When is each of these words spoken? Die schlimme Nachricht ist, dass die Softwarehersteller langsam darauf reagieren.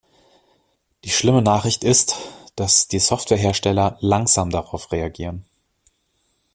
Die 1.03 1.11
schlimme 1.11 1.43
Nachricht 1.43 1.83
ist, 1.83 2.15
dass 2.55 2.87
die 2.87 2.97
Softwarehersteller 2.97 3.97
langsam 3.99 4.49
darauf 4.49 4.91
reagieren. 4.91 5.45